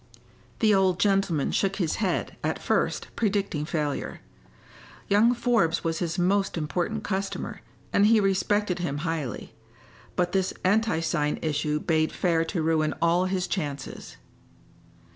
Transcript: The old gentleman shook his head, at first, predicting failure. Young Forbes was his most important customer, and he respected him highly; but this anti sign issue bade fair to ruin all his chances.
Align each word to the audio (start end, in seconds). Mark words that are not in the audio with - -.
The 0.61 0.73
old 0.73 0.99
gentleman 0.99 1.51
shook 1.51 1.75
his 1.75 1.97
head, 1.97 2.35
at 2.43 2.57
first, 2.57 3.09
predicting 3.15 3.65
failure. 3.65 4.21
Young 5.07 5.31
Forbes 5.35 5.83
was 5.83 5.99
his 5.99 6.17
most 6.17 6.57
important 6.57 7.03
customer, 7.03 7.61
and 7.93 8.07
he 8.07 8.19
respected 8.19 8.79
him 8.79 8.97
highly; 9.05 9.53
but 10.15 10.31
this 10.31 10.55
anti 10.63 11.01
sign 11.01 11.37
issue 11.43 11.79
bade 11.79 12.11
fair 12.11 12.43
to 12.45 12.63
ruin 12.63 12.95
all 12.99 13.25
his 13.25 13.45
chances. 13.45 14.17